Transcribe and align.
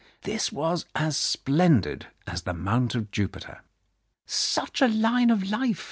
This 0.23 0.51
was 0.51 0.87
as 0.95 1.15
splendid 1.15 2.07
as 2.25 2.41
the 2.41 2.55
Mount 2.55 2.95
of 2.95 3.11
Jupiter. 3.11 3.61
"Such 4.25 4.81
a 4.81 4.87
line 4.87 5.29
of 5.29 5.47
life! 5.47 5.79